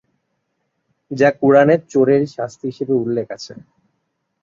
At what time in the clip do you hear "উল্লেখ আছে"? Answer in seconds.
2.95-3.53